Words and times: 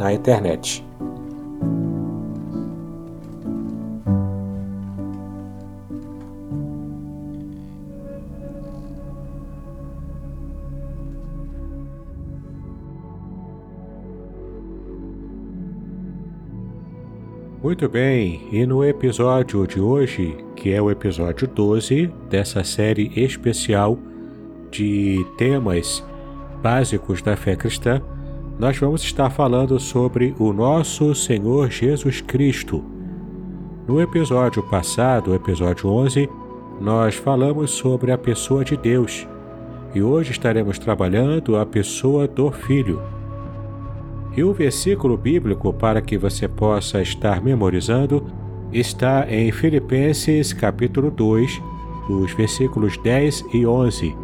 na 0.00 0.14
internet. 0.14 0.82
Muito 17.62 17.88
bem, 17.90 18.48
e 18.50 18.64
no 18.64 18.82
episódio 18.82 19.66
de 19.66 19.80
hoje, 19.80 20.34
que 20.56 20.72
é 20.72 20.80
o 20.80 20.90
episódio 20.90 21.46
12 21.46 22.10
dessa 22.30 22.64
série 22.64 23.12
especial 23.14 23.98
de 24.70 25.24
temas 25.36 26.02
básicos 26.62 27.20
da 27.20 27.36
fé 27.36 27.54
cristã, 27.54 28.00
nós 28.60 28.76
vamos 28.76 29.02
estar 29.02 29.30
falando 29.30 29.80
sobre 29.80 30.34
o 30.38 30.52
nosso 30.52 31.14
Senhor 31.14 31.70
Jesus 31.70 32.20
Cristo. 32.20 32.84
No 33.88 34.02
episódio 34.02 34.62
passado, 34.62 35.34
episódio 35.34 35.88
11, 35.88 36.28
nós 36.78 37.14
falamos 37.14 37.70
sobre 37.70 38.12
a 38.12 38.18
pessoa 38.18 38.62
de 38.62 38.76
Deus 38.76 39.26
e 39.94 40.02
hoje 40.02 40.32
estaremos 40.32 40.78
trabalhando 40.78 41.56
a 41.56 41.64
pessoa 41.64 42.28
do 42.28 42.50
Filho. 42.50 43.00
E 44.36 44.44
o 44.44 44.52
versículo 44.52 45.16
bíblico 45.16 45.72
para 45.72 46.02
que 46.02 46.18
você 46.18 46.46
possa 46.46 47.00
estar 47.00 47.42
memorizando 47.42 48.26
está 48.70 49.24
em 49.26 49.50
Filipenses 49.50 50.52
capítulo 50.52 51.10
2, 51.10 51.62
os 52.10 52.32
versículos 52.34 52.98
10 52.98 53.42
e 53.54 53.64
11. 53.64 54.14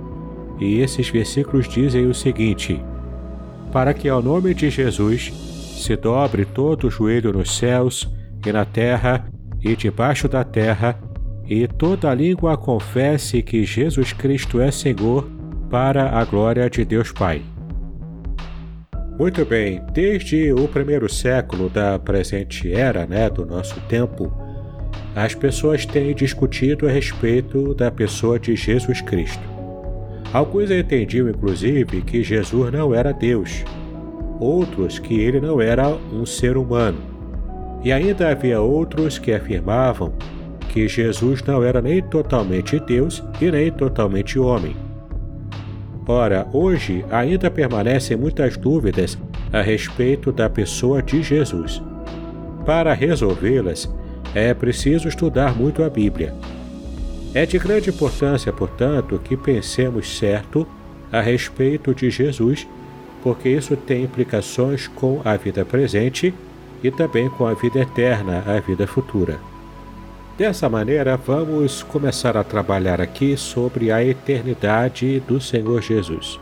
E 0.60 0.80
esses 0.80 1.08
versículos 1.08 1.66
dizem 1.66 2.04
o 2.04 2.12
seguinte: 2.12 2.78
Para 3.76 3.92
que 3.92 4.08
ao 4.08 4.22
nome 4.22 4.54
de 4.54 4.70
Jesus 4.70 5.30
se 5.76 5.94
dobre 5.96 6.46
todo 6.46 6.86
o 6.86 6.90
joelho 6.90 7.30
nos 7.30 7.58
céus 7.58 8.10
e 8.46 8.50
na 8.50 8.64
terra 8.64 9.26
e 9.62 9.76
debaixo 9.76 10.26
da 10.26 10.42
terra, 10.42 10.98
e 11.46 11.68
toda 11.68 12.14
língua 12.14 12.56
confesse 12.56 13.42
que 13.42 13.66
Jesus 13.66 14.14
Cristo 14.14 14.62
é 14.62 14.70
Senhor, 14.70 15.28
para 15.68 16.18
a 16.18 16.24
glória 16.24 16.70
de 16.70 16.86
Deus 16.86 17.12
Pai. 17.12 17.42
Muito 19.18 19.44
bem, 19.44 19.82
desde 19.92 20.54
o 20.54 20.66
primeiro 20.68 21.06
século 21.06 21.68
da 21.68 21.98
presente 21.98 22.72
era, 22.72 23.06
né, 23.06 23.28
do 23.28 23.44
nosso 23.44 23.78
tempo, 23.82 24.32
as 25.14 25.34
pessoas 25.34 25.84
têm 25.84 26.14
discutido 26.14 26.88
a 26.88 26.90
respeito 26.90 27.74
da 27.74 27.90
pessoa 27.90 28.38
de 28.40 28.56
Jesus 28.56 29.02
Cristo. 29.02 29.55
Alguns 30.36 30.70
entendiam, 30.70 31.30
inclusive, 31.30 32.02
que 32.02 32.22
Jesus 32.22 32.70
não 32.70 32.94
era 32.94 33.10
Deus, 33.10 33.64
outros 34.38 34.98
que 34.98 35.18
ele 35.18 35.40
não 35.40 35.62
era 35.62 35.88
um 35.88 36.26
ser 36.26 36.58
humano, 36.58 36.98
e 37.82 37.90
ainda 37.90 38.28
havia 38.28 38.60
outros 38.60 39.18
que 39.18 39.32
afirmavam 39.32 40.12
que 40.68 40.86
Jesus 40.86 41.42
não 41.42 41.64
era 41.64 41.80
nem 41.80 42.02
totalmente 42.02 42.78
Deus 42.78 43.24
e 43.40 43.50
nem 43.50 43.72
totalmente 43.72 44.38
homem. 44.38 44.76
Ora, 46.06 46.46
hoje 46.52 47.02
ainda 47.10 47.50
permanecem 47.50 48.14
muitas 48.14 48.58
dúvidas 48.58 49.16
a 49.50 49.62
respeito 49.62 50.30
da 50.30 50.50
pessoa 50.50 51.02
de 51.02 51.22
Jesus. 51.22 51.82
Para 52.66 52.92
resolvê-las, 52.92 53.90
é 54.34 54.52
preciso 54.52 55.08
estudar 55.08 55.56
muito 55.56 55.82
a 55.82 55.88
Bíblia. 55.88 56.34
É 57.36 57.44
de 57.44 57.58
grande 57.58 57.90
importância, 57.90 58.50
portanto, 58.50 59.20
que 59.22 59.36
pensemos 59.36 60.16
certo 60.16 60.66
a 61.12 61.20
respeito 61.20 61.94
de 61.94 62.08
Jesus, 62.08 62.66
porque 63.22 63.50
isso 63.50 63.76
tem 63.76 64.04
implicações 64.04 64.88
com 64.88 65.20
a 65.22 65.36
vida 65.36 65.62
presente 65.62 66.32
e 66.82 66.90
também 66.90 67.28
com 67.28 67.46
a 67.46 67.52
vida 67.52 67.80
eterna, 67.80 68.42
a 68.46 68.58
vida 68.58 68.86
futura. 68.86 69.38
Dessa 70.38 70.66
maneira, 70.70 71.14
vamos 71.14 71.82
começar 71.82 72.38
a 72.38 72.42
trabalhar 72.42 73.02
aqui 73.02 73.36
sobre 73.36 73.92
a 73.92 74.02
eternidade 74.02 75.20
do 75.28 75.38
Senhor 75.38 75.82
Jesus. 75.82 76.40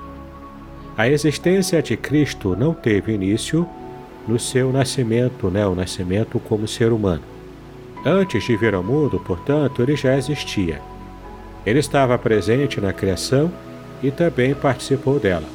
A 0.97 1.09
existência 1.09 1.83
de 1.83 1.97
Cristo 1.97 2.55
não 2.55 2.73
teve 2.73 3.13
início 3.13 3.69
no 4.29 4.39
seu 4.39 4.73
nascimento, 4.73 5.51
né, 5.51 5.67
o 5.67 5.75
nascimento 5.75 6.39
como 6.39 6.69
ser 6.69 6.93
humano. 6.93 7.34
Antes 8.05 8.45
de 8.45 8.57
vir 8.57 8.75
ao 8.75 8.83
mundo, 8.83 9.19
portanto, 9.19 9.83
ele 9.83 9.97
já 9.97 10.17
existia. 10.17 10.81
Ele 11.65 11.79
estava 11.79 12.19
presente 12.19 12.81
na 12.81 12.93
criação 12.93 13.51
e 14.03 14.11
também 14.11 14.55
participou 14.55 15.19
dela. 15.19 15.47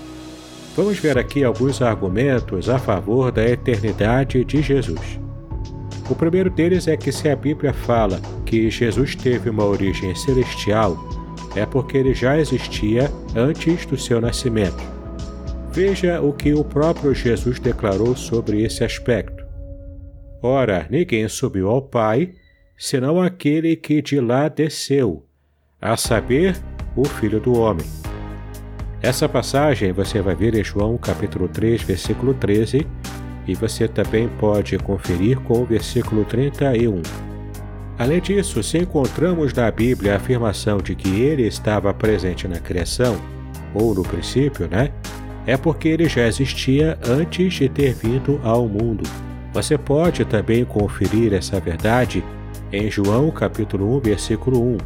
Vamos 0.76 0.98
ver 0.98 1.18
aqui 1.18 1.44
alguns 1.44 1.82
argumentos 1.82 2.70
a 2.70 2.80
favor 2.80 3.32
da 3.32 3.48
eternidade 3.48 4.44
de 4.44 4.62
Jesus. 4.62 5.20
O 6.10 6.16
primeiro 6.16 6.50
deles 6.50 6.88
é 6.88 6.98
que 6.98 7.12
se 7.12 7.30
a 7.30 7.36
Bíblia 7.36 7.72
fala 7.72 8.20
que 8.46 8.72
Jesus 8.72 9.16
teve 9.16 9.50
uma 9.50 9.66
origem 9.66 10.16
celestial, 10.16 10.98
é 11.56 11.66
porque 11.66 11.98
ele 11.98 12.16
já 12.16 12.40
existia 12.40 13.12
antes 13.36 13.86
do 13.86 13.98
seu 13.98 14.20
nascimento. 14.20 14.82
Veja 15.72 16.20
o 16.20 16.34
que 16.34 16.54
o 16.54 16.64
próprio 16.64 17.14
Jesus 17.14 17.60
declarou 17.60 18.16
sobre 18.16 18.64
esse 18.64 18.84
aspecto. 18.84 19.46
Ora, 20.42 20.88
ninguém 20.90 21.28
subiu 21.28 21.70
ao 21.70 21.82
Pai, 21.82 22.32
senão 22.80 23.22
aquele 23.22 23.76
que 23.76 24.02
de 24.02 24.22
lá 24.22 24.48
desceu, 24.48 25.26
a 25.82 25.98
saber, 25.98 26.56
o 26.96 27.04
Filho 27.04 27.42
do 27.42 27.60
Homem. 27.60 27.86
Essa 29.02 29.28
passagem 29.28 29.92
você 29.92 30.22
vai 30.22 30.34
ver 30.34 30.56
em 30.56 30.64
João 30.64 30.98
capítulo 30.98 31.50
3, 31.50 31.82
versículo 31.84 32.34
13, 32.34 32.88
e 33.46 33.54
você 33.54 33.86
também 33.86 34.30
pode 34.40 34.78
conferir 34.78 35.40
com 35.42 35.62
o 35.62 35.66
versículo 35.66 36.24
31. 36.24 37.02
Além 37.98 38.22
disso, 38.22 38.64
se 38.64 38.78
encontramos 38.78 39.54
na 39.54 39.70
Bíblia 39.70 40.14
a 40.14 40.16
afirmação 40.16 40.78
de 40.78 40.96
que 40.96 41.22
ele 41.22 41.46
estava 41.46 41.94
presente 41.94 42.48
na 42.48 42.60
criação, 42.60 43.20
ou 43.74 43.94
no 43.94 44.04
princípio, 44.04 44.70
né? 44.70 44.92
É 45.46 45.58
porque 45.58 45.90
ele 45.90 46.08
já 46.08 46.26
existia 46.26 46.98
antes 47.06 47.54
de 47.54 47.68
ter 47.68 47.94
vindo 47.94 48.40
ao 48.42 48.68
mundo. 48.68 49.04
Você 49.52 49.78
pode 49.78 50.24
também 50.24 50.64
conferir 50.64 51.34
essa 51.34 51.60
verdade 51.60 52.24
em 52.72 52.90
João 52.90 53.32
capítulo 53.32 53.96
1, 53.98 54.00
versículo 54.00 54.62
1, 54.62 54.78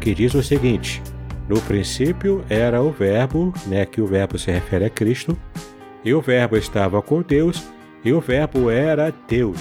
que 0.00 0.14
diz 0.14 0.34
o 0.34 0.42
seguinte: 0.42 1.02
No 1.48 1.60
princípio 1.62 2.44
era 2.48 2.82
o 2.82 2.90
Verbo, 2.90 3.52
né, 3.66 3.84
que 3.84 4.00
o 4.00 4.06
Verbo 4.06 4.38
se 4.38 4.50
refere 4.50 4.86
a 4.86 4.90
Cristo, 4.90 5.36
e 6.04 6.14
o 6.14 6.20
Verbo 6.20 6.56
estava 6.56 7.00
com 7.02 7.22
Deus, 7.22 7.62
e 8.04 8.12
o 8.12 8.20
Verbo 8.20 8.70
era 8.70 9.12
Deus. 9.28 9.60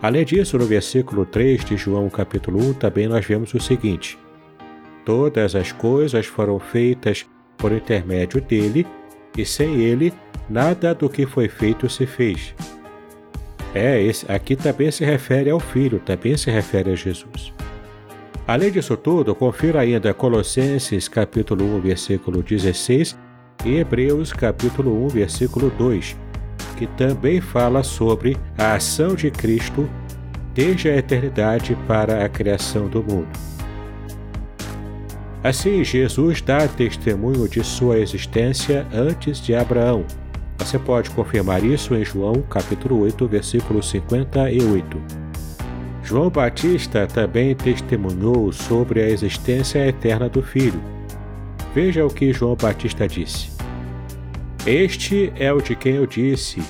Além 0.00 0.24
disso, 0.24 0.58
no 0.58 0.66
versículo 0.66 1.24
3 1.24 1.64
de 1.64 1.76
João 1.76 2.08
capítulo 2.08 2.58
1, 2.70 2.74
também 2.74 3.06
nós 3.06 3.24
vemos 3.24 3.52
o 3.52 3.60
seguinte: 3.60 4.18
Todas 5.04 5.54
as 5.54 5.72
coisas 5.72 6.26
foram 6.26 6.58
feitas 6.58 7.26
por 7.56 7.72
intermédio 7.72 8.40
dele, 8.40 8.86
e 9.36 9.44
sem 9.44 9.80
ele, 9.80 10.12
nada 10.48 10.94
do 10.94 11.08
que 11.08 11.26
foi 11.26 11.48
feito 11.48 11.88
se 11.88 12.06
fez. 12.06 12.54
É, 13.74 14.00
esse, 14.00 14.30
aqui 14.30 14.54
também 14.54 14.90
se 14.90 15.04
refere 15.04 15.50
ao 15.50 15.58
Filho, 15.58 15.98
também 15.98 16.36
se 16.36 16.48
refere 16.48 16.92
a 16.92 16.94
Jesus. 16.94 17.52
Além 18.46 18.70
disso 18.70 18.96
tudo, 18.96 19.34
confira 19.34 19.80
ainda 19.80 20.14
Colossenses 20.14 21.08
capítulo 21.08 21.76
1, 21.76 21.80
versículo 21.80 22.42
16 22.42 23.18
e 23.64 23.76
Hebreus 23.76 24.32
capítulo 24.32 25.04
1, 25.06 25.08
versículo 25.08 25.70
2, 25.70 26.16
que 26.76 26.86
também 26.86 27.40
fala 27.40 27.82
sobre 27.82 28.36
a 28.56 28.74
ação 28.74 29.16
de 29.16 29.30
Cristo 29.30 29.88
desde 30.54 30.88
a 30.88 30.96
eternidade 30.96 31.76
para 31.88 32.24
a 32.24 32.28
criação 32.28 32.86
do 32.86 33.02
mundo. 33.02 33.28
Assim, 35.42 35.82
Jesus 35.82 36.40
dá 36.40 36.68
testemunho 36.68 37.48
de 37.48 37.64
sua 37.64 37.98
existência 37.98 38.86
antes 38.92 39.40
de 39.40 39.54
Abraão. 39.54 40.04
Você 40.64 40.78
pode 40.78 41.10
confirmar 41.10 41.62
isso 41.62 41.94
em 41.94 42.02
João 42.02 42.40
capítulo 42.48 43.02
8, 43.02 43.28
versículo 43.28 43.82
58. 43.82 44.98
João 46.02 46.30
Batista 46.30 47.06
também 47.06 47.54
testemunhou 47.54 48.50
sobre 48.50 49.02
a 49.02 49.08
existência 49.10 49.86
eterna 49.86 50.26
do 50.26 50.42
Filho. 50.42 50.80
Veja 51.74 52.06
o 52.06 52.08
que 52.08 52.32
João 52.32 52.56
Batista 52.56 53.06
disse. 53.06 53.50
Este 54.66 55.30
é 55.36 55.52
o 55.52 55.60
de 55.60 55.76
quem 55.76 55.96
eu 55.96 56.06
disse: 56.06 56.62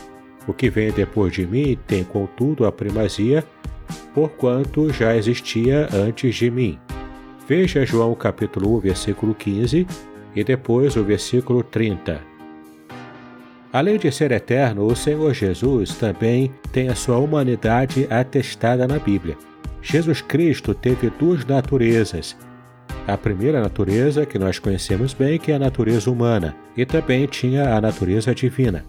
O 0.45 0.53
que 0.53 0.69
vem 0.69 0.91
depois 0.91 1.33
de 1.33 1.47
mim 1.47 1.79
tem, 1.87 2.03
contudo, 2.03 2.67
a 2.67 2.73
primazia, 2.73 3.45
porquanto 4.13 4.93
já 4.93 5.17
existia 5.17 5.89
antes 5.93 6.35
de 6.35 6.51
mim. 6.51 6.81
Veja 7.47 7.87
João 7.87 8.13
capítulo 8.17 8.77
1, 8.77 8.81
versículo 8.81 9.37
15 9.37 9.87
e 10.35 10.43
depois 10.43 10.97
o 10.97 11.05
versículo 11.05 11.63
30. 11.63 12.34
Além 13.75 13.99
de 13.99 14.13
ser 14.13 14.31
eterno, 14.31 14.87
o 14.87 14.95
Senhor 14.95 15.35
Jesus 15.35 15.97
também 15.97 16.55
tem 16.71 16.89
a 16.89 16.95
sua 16.95 17.19
humanidade 17.19 18.07
atestada 18.09 18.87
na 18.87 19.01
Bíblia. 19.01 19.37
Jesus 19.83 20.21
Cristo 20.21 20.73
teve 20.73 21.11
duas 21.19 21.45
naturezas, 21.45 22.37
a 23.05 23.19
primeira 23.19 23.61
natureza, 23.61 24.25
que 24.25 24.39
nós 24.39 24.61
conhecemos 24.61 25.13
bem, 25.13 25.41
que 25.41 25.51
é 25.51 25.57
a 25.57 25.59
natureza 25.59 26.09
humana, 26.09 26.55
e 26.77 26.87
também 26.87 27.27
tinha 27.27 27.75
a 27.75 27.81
natureza 27.81 28.33
divina. 28.33 28.85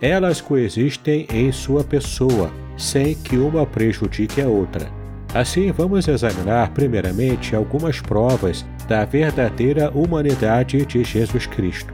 Elas 0.00 0.40
coexistem 0.40 1.26
em 1.32 1.50
sua 1.50 1.82
pessoa, 1.82 2.52
sem 2.76 3.16
que 3.16 3.36
uma 3.36 3.66
prejudique 3.66 4.40
a 4.40 4.46
outra. 4.46 4.86
Assim, 5.34 5.72
vamos 5.72 6.06
examinar 6.06 6.70
primeiramente 6.70 7.56
algumas 7.56 8.00
provas 8.00 8.64
da 8.86 9.04
verdadeira 9.04 9.90
humanidade 9.90 10.86
de 10.86 11.02
Jesus 11.02 11.46
Cristo. 11.46 11.93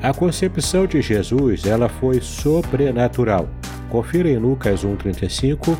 A 0.00 0.14
concepção 0.14 0.86
de 0.86 1.02
Jesus 1.02 1.66
ela 1.66 1.88
foi 1.88 2.20
sobrenatural. 2.20 3.48
Confira 3.90 4.28
em 4.28 4.38
Lucas 4.38 4.84
1,35 4.84 5.76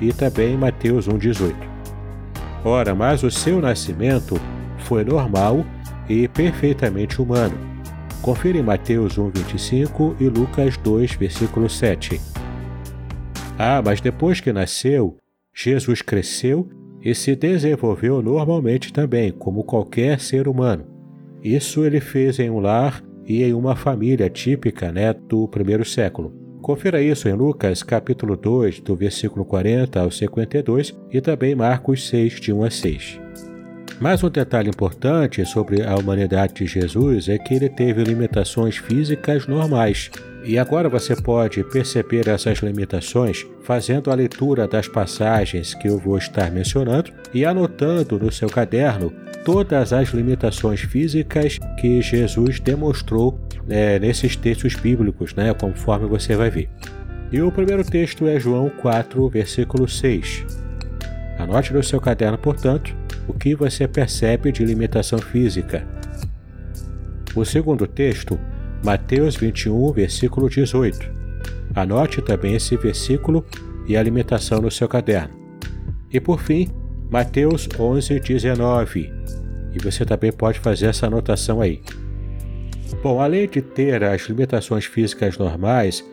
e 0.00 0.12
também 0.12 0.54
em 0.54 0.56
Mateus 0.56 1.08
1,18. 1.08 1.54
Ora, 2.64 2.94
mas 2.96 3.22
o 3.22 3.30
seu 3.30 3.60
nascimento 3.60 4.40
foi 4.78 5.04
normal 5.04 5.64
e 6.08 6.26
perfeitamente 6.26 7.22
humano. 7.22 7.56
Confira 8.20 8.58
em 8.58 8.62
Mateus 8.62 9.16
1,25 9.16 10.16
e 10.18 10.28
Lucas 10.28 10.76
2, 10.76 11.12
versículo 11.12 11.70
7. 11.70 12.20
Ah, 13.56 13.80
mas 13.84 14.00
depois 14.00 14.40
que 14.40 14.52
nasceu, 14.52 15.16
Jesus 15.54 16.02
cresceu 16.02 16.68
e 17.00 17.14
se 17.14 17.36
desenvolveu 17.36 18.20
normalmente 18.20 18.92
também, 18.92 19.30
como 19.30 19.62
qualquer 19.62 20.18
ser 20.18 20.48
humano. 20.48 20.86
Isso 21.42 21.84
ele 21.84 22.00
fez 22.00 22.38
em 22.38 22.50
um 22.50 22.58
lar 22.58 23.02
e 23.30 23.44
em 23.44 23.54
uma 23.54 23.76
família 23.76 24.28
típica 24.28 24.90
né, 24.90 25.12
do 25.12 25.46
primeiro 25.46 25.84
século. 25.84 26.34
Confira 26.60 27.00
isso 27.00 27.28
em 27.28 27.32
Lucas 27.32 27.80
capítulo 27.80 28.36
2, 28.36 28.80
do 28.80 28.96
versículo 28.96 29.44
40 29.44 30.00
ao 30.00 30.10
52 30.10 30.98
e 31.12 31.20
também 31.20 31.54
Marcos 31.54 32.08
6, 32.08 32.40
de 32.40 32.52
1 32.52 32.64
a 32.64 32.70
6. 32.70 33.20
Mais 34.00 34.24
um 34.24 34.28
detalhe 34.28 34.68
importante 34.68 35.46
sobre 35.46 35.80
a 35.80 35.94
humanidade 35.94 36.54
de 36.54 36.66
Jesus 36.66 37.28
é 37.28 37.38
que 37.38 37.54
ele 37.54 37.68
teve 37.68 38.02
limitações 38.02 38.78
físicas 38.78 39.46
normais. 39.46 40.10
E 40.42 40.58
agora 40.58 40.88
você 40.88 41.14
pode 41.14 41.62
perceber 41.64 42.26
essas 42.28 42.58
limitações 42.58 43.46
fazendo 43.62 44.10
a 44.10 44.14
leitura 44.14 44.66
das 44.66 44.88
passagens 44.88 45.74
que 45.74 45.88
eu 45.88 45.98
vou 45.98 46.16
estar 46.16 46.50
mencionando 46.50 47.12
e 47.34 47.44
anotando 47.44 48.18
no 48.18 48.32
seu 48.32 48.48
caderno 48.48 49.12
todas 49.44 49.92
as 49.92 50.08
limitações 50.10 50.80
físicas 50.80 51.58
que 51.78 52.00
Jesus 52.00 52.58
demonstrou 52.58 53.38
é, 53.68 53.98
nesses 53.98 54.34
textos 54.36 54.74
bíblicos, 54.74 55.34
né, 55.34 55.52
conforme 55.54 56.06
você 56.06 56.34
vai 56.36 56.50
ver. 56.50 56.68
E 57.30 57.40
o 57.40 57.52
primeiro 57.52 57.84
texto 57.84 58.26
é 58.26 58.40
João 58.40 58.70
4, 58.70 59.28
versículo 59.28 59.88
6. 59.88 60.44
Anote 61.38 61.72
no 61.72 61.82
seu 61.82 62.00
caderno, 62.00 62.36
portanto, 62.36 62.94
o 63.28 63.32
que 63.32 63.54
você 63.54 63.86
percebe 63.86 64.50
de 64.50 64.64
limitação 64.64 65.18
física. 65.18 65.86
O 67.34 67.44
segundo 67.44 67.86
texto, 67.86 68.38
Mateus 68.82 69.36
21, 69.36 69.92
versículo 69.92 70.48
18. 70.48 70.98
Anote 71.74 72.22
também 72.22 72.54
esse 72.54 72.76
versículo 72.76 73.44
e 73.86 73.96
a 73.96 74.02
limitação 74.02 74.60
no 74.60 74.70
seu 74.70 74.88
caderno. 74.88 75.34
E 76.10 76.18
por 76.18 76.40
fim, 76.40 76.68
Mateus 77.10 77.68
11, 77.78 78.20
19. 78.20 79.12
E 79.72 79.78
você 79.78 80.04
também 80.04 80.32
pode 80.32 80.58
fazer 80.58 80.86
essa 80.86 81.06
anotação 81.06 81.60
aí. 81.60 81.82
Bom, 83.02 83.20
além 83.20 83.48
de 83.48 83.60
ter 83.60 84.02
as 84.02 84.22
limitações 84.22 84.84
físicas 84.84 85.36
normais, 85.36 86.04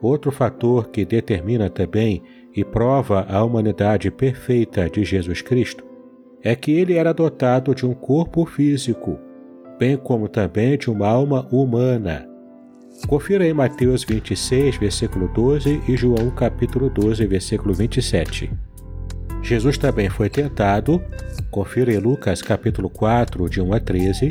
outro 0.00 0.30
fator 0.30 0.88
que 0.88 1.04
determina 1.04 1.68
também 1.68 2.22
e 2.54 2.64
prova 2.64 3.26
a 3.28 3.42
humanidade 3.42 4.10
perfeita 4.10 4.88
de 4.88 5.04
Jesus 5.04 5.42
Cristo 5.42 5.84
é 6.42 6.54
que 6.54 6.72
ele 6.72 6.94
era 6.94 7.12
dotado 7.12 7.74
de 7.74 7.86
um 7.86 7.94
corpo 7.94 8.44
físico, 8.44 9.18
bem 9.78 9.96
como 9.96 10.28
também 10.28 10.76
de 10.78 10.90
uma 10.90 11.06
alma 11.06 11.46
humana. 11.50 12.28
Confira 13.06 13.46
em 13.46 13.52
Mateus 13.52 14.04
26, 14.04 14.76
versículo 14.76 15.28
12 15.28 15.82
e 15.88 15.96
João 15.96 16.30
capítulo 16.30 16.88
12, 16.88 17.26
versículo 17.26 17.74
27. 17.74 18.50
Jesus 19.42 19.76
também 19.76 20.08
foi 20.08 20.30
tentado, 20.30 21.02
confira 21.50 21.92
em 21.92 21.98
Lucas 21.98 22.40
capítulo 22.40 22.88
4, 22.88 23.50
de 23.50 23.60
1 23.60 23.72
a 23.72 23.80
13, 23.80 24.30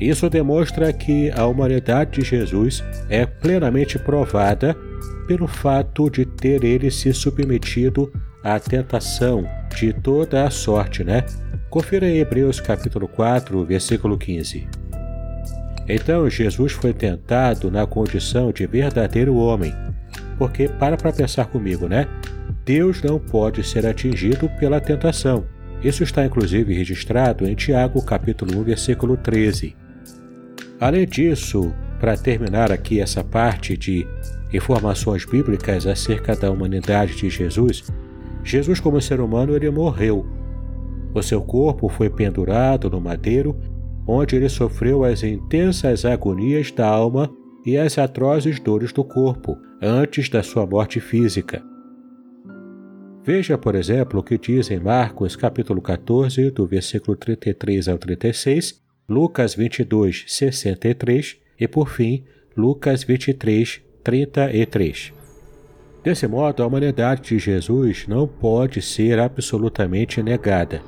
isso 0.00 0.28
demonstra 0.30 0.92
que 0.92 1.30
a 1.32 1.44
humanidade 1.46 2.20
de 2.20 2.26
Jesus 2.26 2.84
é 3.08 3.26
plenamente 3.26 3.98
provada 3.98 4.76
pelo 5.26 5.46
fato 5.46 6.08
de 6.08 6.24
ter 6.24 6.64
ele 6.64 6.90
se 6.90 7.12
submetido 7.12 8.12
à 8.42 8.58
tentação 8.58 9.44
de 9.76 9.92
toda 9.92 10.44
a 10.44 10.50
sorte, 10.50 11.02
né? 11.04 11.24
Confira 11.70 12.08
Hebreus 12.08 12.60
capítulo 12.60 13.06
4, 13.06 13.62
versículo 13.66 14.16
15. 14.16 14.66
Então 15.86 16.28
Jesus 16.30 16.72
foi 16.72 16.94
tentado 16.94 17.70
na 17.70 17.86
condição 17.86 18.50
de 18.50 18.66
verdadeiro 18.66 19.34
homem, 19.34 19.74
porque 20.38 20.66
para 20.66 20.96
para 20.96 21.12
pensar 21.12 21.44
comigo, 21.46 21.86
né? 21.86 22.08
Deus 22.64 23.02
não 23.02 23.18
pode 23.18 23.62
ser 23.62 23.86
atingido 23.86 24.48
pela 24.58 24.80
tentação. 24.80 25.44
Isso 25.84 26.02
está 26.02 26.24
inclusive 26.24 26.72
registrado 26.72 27.46
em 27.46 27.54
Tiago 27.54 28.02
capítulo 28.02 28.60
1, 28.60 28.64
versículo 28.64 29.14
13. 29.18 29.76
Além 30.80 31.06
disso, 31.06 31.74
para 32.00 32.16
terminar 32.16 32.72
aqui 32.72 32.98
essa 32.98 33.22
parte 33.22 33.76
de 33.76 34.06
informações 34.54 35.26
bíblicas 35.26 35.86
acerca 35.86 36.34
da 36.34 36.50
humanidade 36.50 37.14
de 37.14 37.28
Jesus, 37.28 37.84
Jesus 38.42 38.80
como 38.80 39.02
ser 39.02 39.20
humano 39.20 39.54
ele 39.54 39.70
morreu. 39.70 40.37
O 41.18 41.22
seu 41.22 41.42
corpo 41.42 41.88
foi 41.88 42.08
pendurado 42.08 42.88
no 42.88 43.00
madeiro, 43.00 43.56
onde 44.06 44.36
ele 44.36 44.48
sofreu 44.48 45.02
as 45.02 45.24
intensas 45.24 46.04
agonias 46.04 46.70
da 46.70 46.86
alma 46.86 47.28
e 47.66 47.76
as 47.76 47.98
atrozes 47.98 48.60
dores 48.60 48.92
do 48.92 49.02
corpo 49.02 49.58
antes 49.82 50.28
da 50.28 50.44
sua 50.44 50.64
morte 50.64 51.00
física. 51.00 51.60
Veja, 53.24 53.58
por 53.58 53.74
exemplo, 53.74 54.20
o 54.20 54.22
que 54.22 54.38
diz 54.38 54.70
em 54.70 54.78
Marcos 54.78 55.34
capítulo 55.34 55.82
14, 55.82 56.52
do 56.52 56.64
versículo 56.64 57.16
33 57.16 57.88
ao 57.88 57.98
36, 57.98 58.80
Lucas 59.08 59.56
22, 59.56 60.24
63 60.24 61.36
e, 61.58 61.66
por 61.66 61.88
fim, 61.88 62.22
Lucas 62.56 63.02
23, 63.02 63.82
33. 64.04 65.12
Desse 66.04 66.28
modo, 66.28 66.62
a 66.62 66.66
humanidade 66.68 67.22
de 67.22 67.40
Jesus 67.40 68.06
não 68.06 68.28
pode 68.28 68.80
ser 68.80 69.18
absolutamente 69.18 70.22
negada. 70.22 70.80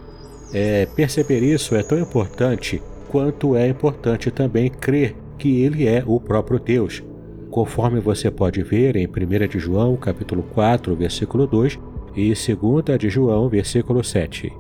É, 0.53 0.87
perceber 0.87 1.41
isso 1.43 1.75
é 1.75 1.83
tão 1.83 1.99
importante 1.99 2.83
quanto 3.09 3.57
é 3.57 3.69
importante 3.69 4.31
também 4.31 4.71
crer 4.71 5.15
que 5.39 5.63
ele 5.63 5.87
é 5.87 6.03
o 6.07 6.21
próprio 6.21 6.59
Deus, 6.59 7.03
conforme 7.51 8.01
você 8.01 8.31
pode 8.31 8.63
ver 8.63 8.97
em 8.97 9.07
1 9.07 9.49
de 9.49 9.59
João, 9.59 9.97
capítulo 9.97 10.43
4, 10.43 10.95
versículo 10.95 11.47
2 11.47 11.79
e 12.17 12.33
2 12.33 12.99
de 12.99 13.09
João, 13.09 13.49
versículo 13.49 14.03
7. 14.03 14.53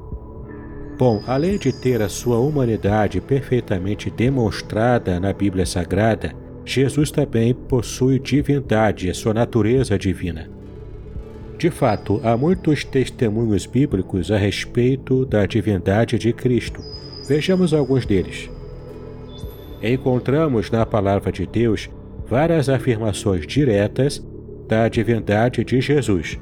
Bom, 0.98 1.22
além 1.26 1.58
de 1.58 1.72
ter 1.72 2.02
a 2.02 2.08
sua 2.08 2.38
humanidade 2.38 3.20
perfeitamente 3.20 4.10
demonstrada 4.10 5.18
na 5.18 5.32
Bíblia 5.32 5.64
Sagrada, 5.64 6.34
Jesus 6.64 7.10
também 7.10 7.54
possui 7.54 8.18
divindade, 8.18 9.12
sua 9.14 9.32
natureza 9.32 9.98
divina. 9.98 10.59
De 11.60 11.68
fato, 11.68 12.18
há 12.24 12.38
muitos 12.38 12.84
testemunhos 12.84 13.66
bíblicos 13.66 14.30
a 14.30 14.38
respeito 14.38 15.26
da 15.26 15.44
divindade 15.44 16.18
de 16.18 16.32
Cristo. 16.32 16.80
Vejamos 17.28 17.74
alguns 17.74 18.06
deles. 18.06 18.48
Encontramos 19.82 20.70
na 20.70 20.86
Palavra 20.86 21.30
de 21.30 21.44
Deus 21.44 21.90
várias 22.26 22.70
afirmações 22.70 23.46
diretas 23.46 24.26
da 24.66 24.88
divindade 24.88 25.62
de 25.62 25.82
Jesus. 25.82 26.38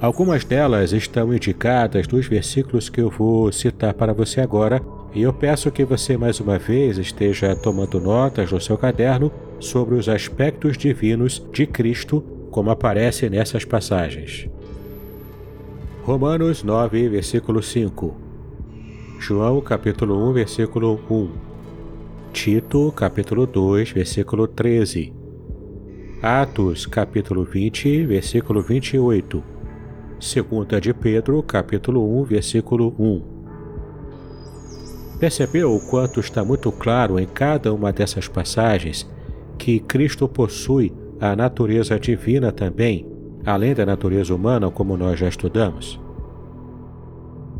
Algumas 0.00 0.42
delas 0.42 0.90
estão 0.92 1.34
indicadas 1.34 2.08
nos 2.08 2.26
versículos 2.26 2.88
que 2.88 3.02
eu 3.02 3.10
vou 3.10 3.52
citar 3.52 3.92
para 3.92 4.14
você 4.14 4.40
agora, 4.40 4.80
e 5.14 5.20
eu 5.20 5.34
peço 5.34 5.70
que 5.70 5.84
você 5.84 6.16
mais 6.16 6.40
uma 6.40 6.58
vez 6.58 6.96
esteja 6.96 7.54
tomando 7.54 8.00
notas 8.00 8.50
no 8.50 8.58
seu 8.58 8.78
caderno 8.78 9.30
sobre 9.60 9.96
os 9.96 10.08
aspectos 10.08 10.78
divinos 10.78 11.46
de 11.52 11.66
Cristo, 11.66 12.35
como 12.56 12.70
aparece 12.70 13.28
nessas 13.28 13.66
passagens. 13.66 14.48
Romanos 16.04 16.62
9, 16.64 17.10
versículo 17.10 17.62
5. 17.62 18.16
João 19.20 19.60
capítulo 19.60 20.30
1, 20.30 20.32
versículo 20.32 20.98
1. 21.10 21.32
Tito 22.32 22.90
capítulo 22.92 23.46
2, 23.46 23.92
versículo 23.92 24.48
13. 24.48 25.12
Atos 26.22 26.86
capítulo 26.86 27.44
20, 27.44 28.06
versículo 28.06 28.62
28. 28.62 29.44
Segunda 30.18 30.80
de 30.80 30.94
Pedro 30.94 31.42
capítulo 31.42 32.22
1, 32.22 32.24
versículo 32.24 32.94
1. 32.98 33.22
Percebeu 35.20 35.76
o 35.76 35.80
quanto 35.90 36.20
está 36.20 36.42
muito 36.42 36.72
claro 36.72 37.20
em 37.20 37.26
cada 37.26 37.70
uma 37.74 37.92
dessas 37.92 38.26
passagens 38.26 39.06
que 39.58 39.78
Cristo 39.78 40.26
possui 40.26 41.04
a 41.20 41.34
natureza 41.34 41.98
divina 41.98 42.52
também, 42.52 43.06
além 43.44 43.74
da 43.74 43.86
natureza 43.86 44.34
humana, 44.34 44.70
como 44.70 44.96
nós 44.96 45.18
já 45.18 45.28
estudamos? 45.28 46.00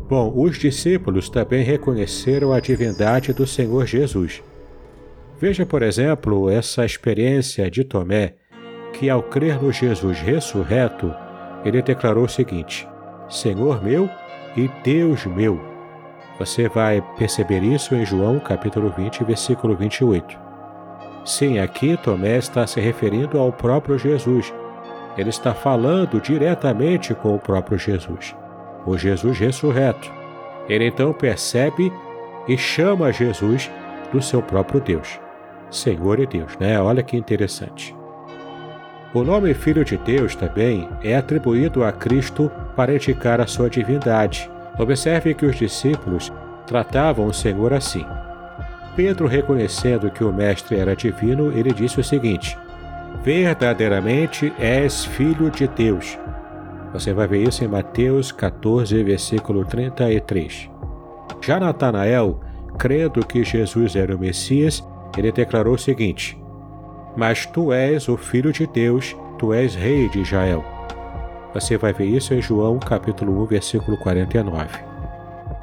Bom, 0.09 0.31
os 0.35 0.57
discípulos 0.57 1.29
também 1.29 1.63
reconheceram 1.63 2.53
a 2.53 2.59
divindade 2.59 3.33
do 3.33 3.45
Senhor 3.45 3.85
Jesus. 3.85 4.41
Veja, 5.39 5.65
por 5.65 5.83
exemplo, 5.83 6.49
essa 6.49 6.85
experiência 6.85 7.69
de 7.69 7.83
Tomé, 7.83 8.35
que 8.93 9.09
ao 9.09 9.21
crer 9.21 9.61
no 9.61 9.71
Jesus 9.71 10.19
ressurreto, 10.19 11.13
ele 11.65 11.81
declarou 11.81 12.23
o 12.23 12.29
seguinte: 12.29 12.87
Senhor 13.29 13.83
meu 13.83 14.09
e 14.55 14.69
Deus 14.83 15.25
meu. 15.25 15.59
Você 16.39 16.69
vai 16.69 17.03
perceber 17.17 17.63
isso 17.63 17.93
em 17.95 18.05
João 18.05 18.39
capítulo 18.39 18.89
20, 18.95 19.23
versículo 19.23 19.75
28. 19.75 20.46
Sim, 21.27 21.59
aqui 21.59 21.97
Tomé 21.97 22.37
está 22.37 22.65
se 22.65 22.79
referindo 22.79 23.37
ao 23.37 23.51
próprio 23.51 23.99
Jesus. 23.99 24.53
Ele 25.17 25.29
está 25.29 25.53
falando 25.53 26.21
diretamente 26.21 27.13
com 27.13 27.35
o 27.35 27.39
próprio 27.39 27.77
Jesus, 27.77 28.33
o 28.85 28.97
Jesus 28.97 29.37
ressurreto. 29.37 30.09
Ele 30.69 30.87
então 30.87 31.11
percebe 31.11 31.91
e 32.47 32.57
chama 32.57 33.11
Jesus 33.11 33.69
do 34.09 34.21
seu 34.21 34.41
próprio 34.41 34.79
Deus, 34.79 35.19
Senhor 35.69 36.17
e 36.17 36.25
Deus, 36.25 36.57
né? 36.61 36.79
Olha 36.79 37.03
que 37.03 37.17
interessante. 37.17 37.93
O 39.13 39.21
nome 39.21 39.53
Filho 39.53 39.83
de 39.83 39.97
Deus 39.97 40.33
também 40.33 40.87
é 41.03 41.17
atribuído 41.17 41.83
a 41.83 41.91
Cristo 41.91 42.49
para 42.73 42.95
indicar 42.95 43.41
a 43.41 43.47
sua 43.47 43.69
divindade. 43.69 44.49
Observe 44.79 45.33
que 45.33 45.45
os 45.45 45.57
discípulos 45.57 46.31
tratavam 46.65 47.25
o 47.25 47.33
Senhor 47.33 47.73
assim. 47.73 48.05
Pedro, 48.97 49.27
reconhecendo 49.27 50.09
que 50.09 50.23
o 50.23 50.33
Mestre 50.33 50.75
era 50.75 50.95
divino, 50.95 51.55
ele 51.55 51.71
disse 51.71 51.99
o 51.99 52.03
seguinte: 52.03 52.57
Verdadeiramente 53.23 54.51
és 54.57 55.05
filho 55.05 55.51
de 55.51 55.67
Deus. 55.67 56.17
Você 56.91 57.13
vai 57.13 57.27
ver 57.27 57.47
isso 57.47 57.63
em 57.63 57.67
Mateus 57.67 58.31
14, 58.31 59.03
versículo 59.03 59.63
33. 59.63 60.67
Já 61.39 61.59
Natanael, 61.59 62.39
crendo 62.79 63.23
que 63.23 63.43
Jesus 63.43 63.95
era 63.95 64.15
o 64.15 64.19
Messias, 64.19 64.83
ele 65.15 65.31
declarou 65.31 65.75
o 65.75 65.79
seguinte: 65.79 66.35
Mas 67.15 67.45
tu 67.45 67.71
és 67.71 68.09
o 68.09 68.17
filho 68.17 68.51
de 68.51 68.65
Deus, 68.65 69.15
tu 69.37 69.53
és 69.53 69.75
rei 69.75 70.09
de 70.09 70.21
Israel. 70.21 70.65
Você 71.53 71.77
vai 71.77 71.93
ver 71.93 72.05
isso 72.05 72.33
em 72.33 72.41
João 72.41 72.79
capítulo 72.79 73.43
1, 73.43 73.45
versículo 73.45 73.95
49. 73.97 74.86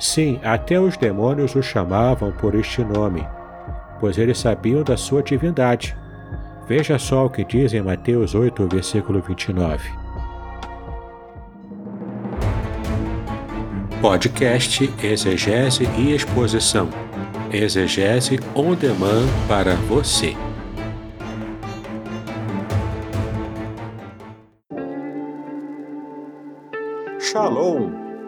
Sim, 0.05 0.39
até 0.45 0.79
os 0.79 0.99
demônios 0.99 1.55
o 1.55 1.63
chamavam 1.63 2.31
por 2.31 2.55
este 2.55 2.85
nome, 2.85 3.27
pois 3.99 4.19
eles 4.19 4.37
sabiam 4.37 4.83
da 4.83 4.99
sua 4.99 5.23
divindade. 5.23 5.97
Veja 6.69 6.99
só 6.99 7.25
o 7.25 7.31
que 7.31 7.43
diz 7.43 7.73
em 7.73 7.81
Mateus 7.81 8.35
8, 8.35 8.69
versículo 8.69 9.23
29. 9.23 9.89
Podcast 14.03 14.93
Exegese 15.03 15.89
e 15.97 16.15
Exposição. 16.15 16.91
Exegese 17.51 18.39
on 18.55 18.75
demand 18.75 19.27
para 19.49 19.75
você. 19.89 20.37
Shalom! 27.19 28.04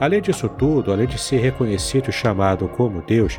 Além 0.00 0.22
disso 0.22 0.48
tudo, 0.48 0.90
além 0.90 1.06
de 1.06 1.18
ser 1.18 1.36
reconhecido 1.36 2.08
e 2.08 2.12
chamado 2.12 2.66
como 2.68 3.02
Deus, 3.02 3.38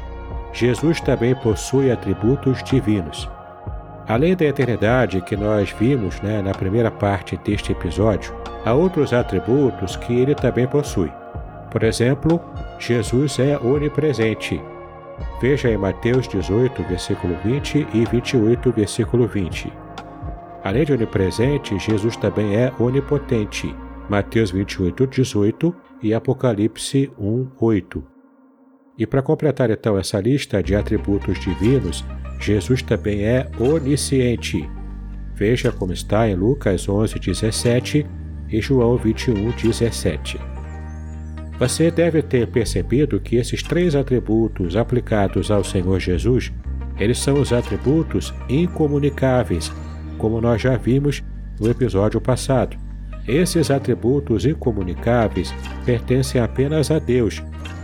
Jesus 0.53 1.01
também 1.01 1.33
possui 1.33 1.91
atributos 1.91 2.63
divinos. 2.63 3.27
Além 4.07 4.35
da 4.35 4.45
eternidade 4.45 5.21
que 5.21 5.35
nós 5.35 5.71
vimos 5.71 6.21
né, 6.21 6.41
na 6.41 6.51
primeira 6.51 6.91
parte 6.91 7.35
deste 7.37 7.71
episódio, 7.71 8.35
há 8.63 8.73
outros 8.73 9.11
atributos 9.11 9.95
que 9.95 10.13
ele 10.13 10.35
também 10.35 10.67
possui. 10.67 11.11
Por 11.71 11.83
exemplo, 11.83 12.39
Jesus 12.77 13.39
é 13.39 13.57
onipresente. 13.57 14.61
Veja 15.41 15.69
em 15.69 15.77
Mateus 15.77 16.27
18, 16.27 16.83
versículo 16.83 17.35
20 17.43 17.87
e 17.93 18.05
28, 18.05 18.71
versículo 18.71 19.27
20. 19.27 19.71
Além 20.63 20.85
de 20.85 20.93
onipresente, 20.93 21.79
Jesus 21.79 22.15
também 22.17 22.55
é 22.55 22.71
onipotente. 22.77 23.73
Mateus 24.09 24.51
28, 24.51 25.07
18 25.07 25.75
e 26.01 26.13
Apocalipse 26.13 27.11
1, 27.17 27.47
8. 27.59 28.03
E 28.97 29.05
para 29.05 29.21
completar 29.21 29.69
então 29.69 29.97
essa 29.97 30.19
lista 30.19 30.61
de 30.61 30.75
atributos 30.75 31.39
divinos, 31.39 32.03
Jesus 32.39 32.81
também 32.81 33.23
é 33.23 33.49
onisciente. 33.59 34.69
Veja 35.35 35.71
como 35.71 35.93
está 35.93 36.27
em 36.27 36.35
Lucas 36.35 36.87
11, 36.87 37.19
17 37.19 38.05
e 38.49 38.61
João 38.61 38.97
21, 38.97 39.51
17. 39.51 40.39
Você 41.57 41.91
deve 41.91 42.21
ter 42.21 42.47
percebido 42.47 43.19
que 43.19 43.35
esses 43.35 43.61
três 43.61 43.95
atributos 43.95 44.75
aplicados 44.75 45.51
ao 45.51 45.63
Senhor 45.63 45.99
Jesus, 45.99 46.51
eles 46.99 47.19
são 47.19 47.39
os 47.39 47.53
atributos 47.53 48.33
incomunicáveis, 48.49 49.71
como 50.17 50.41
nós 50.41 50.61
já 50.61 50.75
vimos 50.75 51.23
no 51.59 51.69
episódio 51.69 52.19
passado. 52.19 52.75
Esses 53.27 53.69
atributos 53.69 54.45
incomunicáveis 54.45 55.53
pertencem 55.85 56.41
apenas 56.41 56.89
a 56.89 56.99
Deus, 56.99 57.41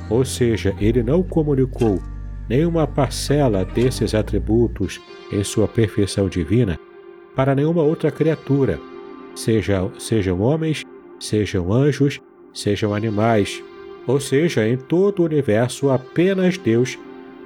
ou 0.09 0.25
seja, 0.25 0.75
ele 0.79 1.03
não 1.03 1.21
comunicou 1.21 2.01
nenhuma 2.49 2.87
parcela 2.87 3.63
desses 3.63 4.15
atributos 4.15 4.99
em 5.31 5.43
sua 5.43 5.67
perfeição 5.67 6.27
divina 6.27 6.79
para 7.35 7.53
nenhuma 7.53 7.83
outra 7.83 8.09
criatura, 8.09 8.79
seja, 9.35 9.87
sejam 9.99 10.41
homens, 10.41 10.83
sejam 11.19 11.71
anjos, 11.71 12.19
sejam 12.51 12.95
animais, 12.95 13.63
ou 14.07 14.19
seja, 14.19 14.67
em 14.67 14.77
todo 14.77 15.19
o 15.19 15.25
universo 15.25 15.91
apenas 15.91 16.57
Deus 16.57 16.97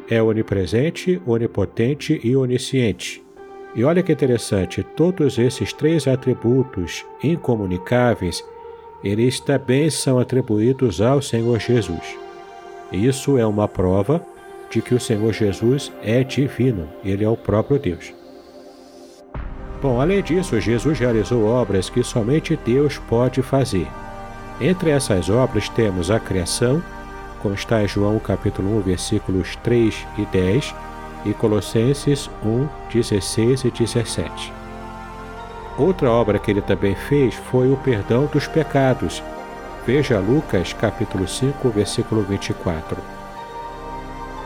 é 0.10 0.21
onipresente, 0.21 1.21
onipotente 1.25 2.21
e 2.24 2.36
onisciente. 2.36 3.21
E 3.73 3.83
olha 3.83 4.03
que 4.03 4.11
interessante, 4.11 4.83
todos 4.83 5.37
esses 5.37 5.71
três 5.71 6.07
atributos 6.07 7.05
incomunicáveis, 7.23 8.43
eles 9.03 9.39
também 9.39 9.89
são 9.89 10.19
atribuídos 10.19 10.99
ao 11.01 11.21
Senhor 11.21 11.59
Jesus. 11.59 12.17
Isso 12.91 13.37
é 13.37 13.45
uma 13.45 13.67
prova 13.67 14.21
de 14.69 14.81
que 14.81 14.93
o 14.93 14.99
Senhor 14.99 15.33
Jesus 15.33 15.91
é 16.03 16.23
divino, 16.23 16.87
ele 17.03 17.23
é 17.23 17.29
o 17.29 17.37
próprio 17.37 17.79
Deus. 17.79 18.13
Bom, 19.81 19.99
além 19.99 20.21
disso, 20.21 20.59
Jesus 20.59 20.99
realizou 20.99 21.45
obras 21.45 21.89
que 21.89 22.03
somente 22.03 22.59
Deus 22.65 22.97
pode 23.09 23.41
fazer. 23.41 23.87
Entre 24.59 24.91
essas 24.91 25.29
obras 25.29 25.67
temos 25.69 26.11
a 26.11 26.19
criação, 26.19 26.83
como 27.41 27.55
está 27.55 27.81
em 27.81 27.87
João 27.87 28.19
capítulo 28.19 28.77
1, 28.77 28.81
versículos 28.81 29.55
3 29.57 30.05
e 30.19 30.25
10, 30.25 30.75
e 31.25 31.33
Colossenses 31.33 32.29
1, 32.43 32.67
16 32.91 33.65
e 33.65 33.71
17. 33.71 34.53
Outra 35.77 36.11
obra 36.11 36.39
que 36.39 36.51
ele 36.51 36.61
também 36.61 36.95
fez 36.95 37.33
foi 37.33 37.71
o 37.71 37.77
perdão 37.77 38.25
dos 38.25 38.47
pecados. 38.47 39.23
Veja 39.85 40.19
Lucas 40.19 40.73
capítulo 40.73 41.27
5, 41.27 41.69
versículo 41.69 42.21
24. 42.23 42.97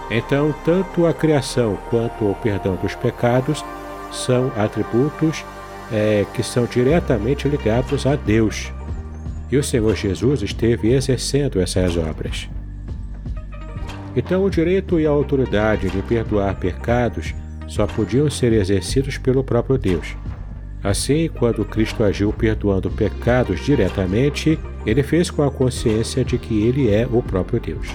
Então, 0.10 0.54
tanto 0.64 1.06
a 1.08 1.14
criação 1.14 1.78
quanto 1.90 2.30
o 2.30 2.36
perdão 2.36 2.76
dos 2.76 2.94
pecados 2.96 3.66
são 4.12 4.52
atributos 4.56 5.44
é, 5.92 6.26
que 6.34 6.44
são 6.44 6.66
diretamente 6.66 7.48
ligados 7.48 8.06
a 8.06 8.16
Deus. 8.16 8.72
E 9.52 9.58
o 9.58 9.64
Senhor 9.64 9.96
Jesus 9.96 10.42
esteve 10.42 10.94
exercendo 10.94 11.60
essas 11.60 11.98
obras. 11.98 12.48
Então, 14.16 14.44
o 14.46 14.50
direito 14.50 15.00
e 15.00 15.06
a 15.06 15.10
autoridade 15.10 15.90
de 15.90 16.02
perdoar 16.02 16.56
pecados 16.56 17.34
só 17.68 17.86
podiam 17.86 18.30
ser 18.30 18.54
exercidos 18.54 19.18
pelo 19.18 19.44
próprio 19.44 19.78
Deus. 19.78 20.16
Assim, 20.84 21.28
quando 21.28 21.66
Cristo 21.66 22.04
agiu 22.04 22.32
perdoando 22.32 22.92
pecados 22.92 23.60
diretamente, 23.66 24.60
ele 24.86 25.02
fez 25.02 25.32
com 25.32 25.42
a 25.42 25.50
consciência 25.50 26.24
de 26.24 26.38
que 26.38 26.62
ele 26.62 26.94
é 26.94 27.08
o 27.12 27.24
próprio 27.24 27.60
Deus. 27.60 27.88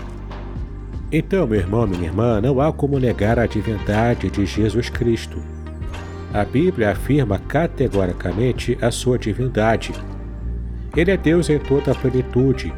Então, 1.13 1.47
meu 1.47 1.59
irmão, 1.59 1.87
minha 1.87 2.05
irmã, 2.05 2.41
não 2.41 2.61
há 2.61 2.73
como 2.73 2.99
negar 2.99 3.39
a 3.39 3.47
divindade 3.47 4.29
de 4.29 4.45
Jesus 4.45 4.91
Cristo. 4.91 5.41
A 6.33 6.45
Bíblia 6.45 6.91
afirma 6.91 7.39
categoricamente 7.39 8.79
a 8.81 8.91
sua 8.91 9.19
divindade. 9.19 9.93
Ele 10.97 11.11
é 11.11 11.17
Deus 11.17 11.49
em 11.49 11.59
toda 11.59 11.93
a 11.93 11.95
plenitude. 11.95 12.73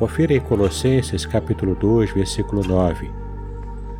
Confira 0.00 0.32
em 0.32 0.40
Colossenses 0.40 1.26
capítulo 1.26 1.74
2, 1.74 2.12
versículo 2.12 2.66
9. 2.66 3.10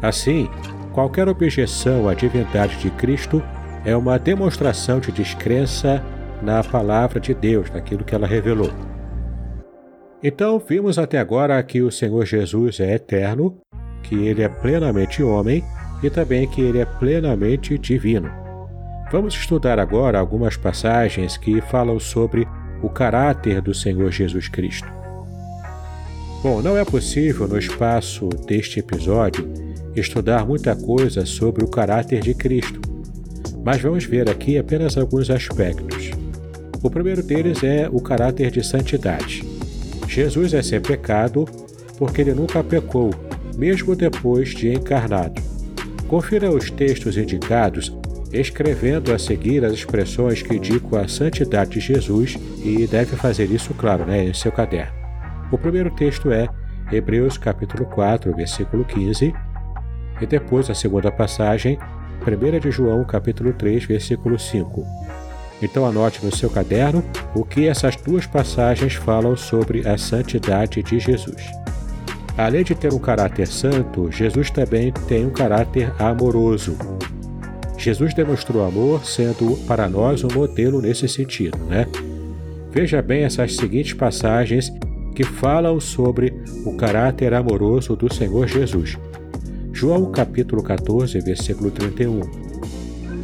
Assim, 0.00 0.48
qualquer 0.94 1.28
objeção 1.28 2.08
à 2.08 2.14
divindade 2.14 2.78
de 2.78 2.90
Cristo 2.92 3.42
é 3.84 3.94
uma 3.94 4.18
demonstração 4.18 4.98
de 4.98 5.12
descrença 5.12 6.02
na 6.40 6.64
palavra 6.64 7.20
de 7.20 7.34
Deus, 7.34 7.70
naquilo 7.70 8.02
que 8.02 8.14
ela 8.14 8.26
revelou. 8.26 8.70
Então, 10.22 10.58
vimos 10.58 10.98
até 10.98 11.18
agora 11.18 11.62
que 11.62 11.82
o 11.82 11.90
Senhor 11.90 12.24
Jesus 12.24 12.80
é 12.80 12.94
eterno, 12.94 13.60
que 14.02 14.14
ele 14.14 14.42
é 14.42 14.48
plenamente 14.48 15.22
homem 15.22 15.62
e 16.02 16.08
também 16.08 16.48
que 16.48 16.62
ele 16.62 16.78
é 16.78 16.86
plenamente 16.86 17.76
divino. 17.76 18.32
Vamos 19.12 19.34
estudar 19.34 19.78
agora 19.78 20.18
algumas 20.18 20.56
passagens 20.56 21.36
que 21.36 21.60
falam 21.60 22.00
sobre 22.00 22.48
o 22.82 22.88
caráter 22.88 23.60
do 23.60 23.74
Senhor 23.74 24.10
Jesus 24.10 24.48
Cristo. 24.48 24.99
Bom, 26.42 26.62
não 26.62 26.74
é 26.74 26.82
possível 26.86 27.46
no 27.46 27.58
espaço 27.58 28.26
deste 28.46 28.80
episódio 28.80 29.46
estudar 29.94 30.46
muita 30.46 30.74
coisa 30.74 31.26
sobre 31.26 31.62
o 31.62 31.68
caráter 31.68 32.22
de 32.22 32.32
Cristo, 32.32 32.80
mas 33.62 33.82
vamos 33.82 34.04
ver 34.06 34.30
aqui 34.30 34.56
apenas 34.56 34.96
alguns 34.96 35.28
aspectos. 35.28 36.10
O 36.82 36.88
primeiro 36.88 37.22
deles 37.22 37.62
é 37.62 37.90
o 37.92 38.00
caráter 38.00 38.50
de 38.50 38.64
santidade. 38.66 39.44
Jesus 40.08 40.54
é 40.54 40.62
sem 40.62 40.80
pecado 40.80 41.44
porque 41.98 42.22
ele 42.22 42.32
nunca 42.32 42.64
pecou, 42.64 43.10
mesmo 43.58 43.94
depois 43.94 44.48
de 44.48 44.72
encarnado. 44.72 45.42
Confira 46.08 46.50
os 46.50 46.70
textos 46.70 47.18
indicados, 47.18 47.94
escrevendo 48.32 49.12
a 49.12 49.18
seguir 49.18 49.62
as 49.62 49.74
expressões 49.74 50.40
que 50.40 50.56
indicam 50.56 50.98
a 50.98 51.06
santidade 51.06 51.72
de 51.72 51.80
Jesus 51.80 52.38
e 52.64 52.86
deve 52.86 53.14
fazer 53.14 53.50
isso, 53.50 53.74
claro, 53.74 54.06
né, 54.06 54.24
em 54.24 54.32
seu 54.32 54.50
caderno. 54.50 54.99
O 55.50 55.58
primeiro 55.58 55.90
texto 55.90 56.30
é 56.30 56.48
Hebreus 56.92 57.36
capítulo 57.36 57.84
4, 57.86 58.32
versículo 58.34 58.84
15, 58.84 59.34
e 60.20 60.26
depois 60.26 60.70
a 60.70 60.74
segunda 60.74 61.10
passagem, 61.10 61.76
1 62.24 62.60
de 62.60 62.70
João, 62.70 63.04
capítulo 63.04 63.52
3, 63.52 63.84
versículo 63.84 64.38
5. 64.38 64.86
Então 65.60 65.84
anote 65.84 66.24
no 66.24 66.34
seu 66.34 66.48
caderno 66.48 67.02
o 67.34 67.44
que 67.44 67.66
essas 67.66 67.96
duas 67.96 68.26
passagens 68.26 68.94
falam 68.94 69.36
sobre 69.36 69.86
a 69.88 69.98
santidade 69.98 70.82
de 70.82 71.00
Jesus. 71.00 71.42
Além 72.38 72.62
de 72.62 72.74
ter 72.74 72.92
um 72.92 72.98
caráter 72.98 73.46
santo, 73.46 74.10
Jesus 74.10 74.50
também 74.50 74.92
tem 75.08 75.26
um 75.26 75.30
caráter 75.30 75.92
amoroso. 75.98 76.76
Jesus 77.76 78.14
demonstrou 78.14 78.64
amor, 78.64 79.04
sendo 79.04 79.56
para 79.66 79.88
nós 79.88 80.22
um 80.22 80.28
modelo 80.32 80.80
nesse 80.80 81.08
sentido, 81.08 81.58
né? 81.64 81.86
Veja 82.70 83.02
bem 83.02 83.24
essas 83.24 83.56
seguintes 83.56 83.94
passagens 83.94 84.72
que 85.14 85.24
falam 85.24 85.80
sobre 85.80 86.32
o 86.64 86.76
caráter 86.76 87.34
amoroso 87.34 87.96
do 87.96 88.12
Senhor 88.12 88.46
Jesus. 88.46 88.98
João 89.72 90.10
capítulo 90.10 90.62
14, 90.62 91.20
versículo 91.20 91.70
31. 91.70 92.20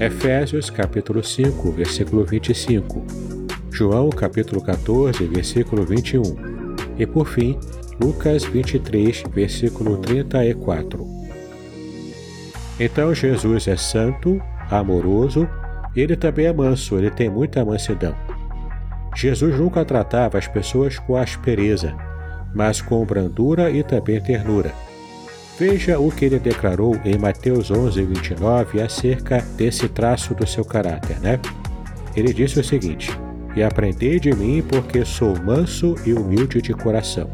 Efésios 0.00 0.70
capítulo 0.70 1.22
5, 1.22 1.72
versículo 1.72 2.24
25. 2.24 3.04
João 3.70 4.10
capítulo 4.10 4.60
14, 4.62 5.24
versículo 5.26 5.84
21. 5.84 6.22
E 6.98 7.06
por 7.06 7.26
fim, 7.26 7.58
Lucas 8.00 8.44
23, 8.44 9.24
versículo 9.34 9.98
34. 9.98 11.06
Então 12.78 13.14
Jesus 13.14 13.68
é 13.68 13.76
santo, 13.76 14.40
amoroso, 14.70 15.48
ele 15.94 16.14
também 16.16 16.46
é 16.46 16.52
manso, 16.52 16.96
ele 16.96 17.10
tem 17.10 17.30
muita 17.30 17.64
mansidão. 17.64 18.25
Jesus 19.16 19.58
nunca 19.58 19.82
tratava 19.82 20.36
as 20.36 20.46
pessoas 20.46 20.98
com 20.98 21.16
aspereza, 21.16 21.96
mas 22.54 22.82
com 22.82 23.02
brandura 23.02 23.70
e 23.70 23.82
também 23.82 24.20
ternura. 24.20 24.74
Veja 25.58 25.98
o 25.98 26.10
que 26.10 26.26
ele 26.26 26.38
declarou 26.38 27.00
em 27.02 27.16
Mateus 27.16 27.70
11, 27.70 28.02
29 28.02 28.82
acerca 28.82 29.40
desse 29.56 29.88
traço 29.88 30.34
do 30.34 30.46
seu 30.46 30.66
caráter, 30.66 31.18
né? 31.20 31.40
Ele 32.14 32.30
disse 32.34 32.60
o 32.60 32.64
seguinte: 32.64 33.10
E 33.56 33.62
aprendei 33.62 34.20
de 34.20 34.34
mim, 34.34 34.62
porque 34.62 35.02
sou 35.02 35.34
manso 35.42 35.94
e 36.04 36.12
humilde 36.12 36.60
de 36.60 36.74
coração. 36.74 37.30